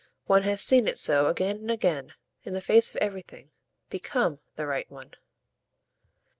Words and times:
One 0.25 0.41
has 0.41 0.63
seen 0.63 0.87
it 0.87 0.97
so 0.97 1.27
again 1.27 1.57
and 1.57 1.69
again, 1.69 2.15
in 2.43 2.55
the 2.55 2.59
face 2.61 2.89
of 2.89 2.95
everything, 2.95 3.51
BECOME 3.91 4.39
the 4.55 4.65
right 4.65 4.89
one." 4.89 5.13